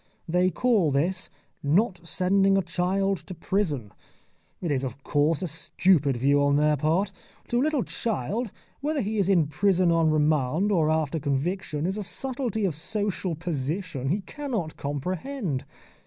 [0.27, 1.29] They call this
[1.61, 3.91] "not sending a child to prison."
[4.59, 7.11] It is, of course, a stupid view on their part.
[7.49, 11.99] To a little child, whether he is in prison on remand or after conviction, is
[11.99, 15.65] a subtlety of social position he cannot comprehend.